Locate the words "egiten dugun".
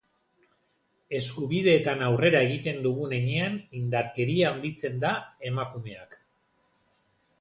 2.47-3.13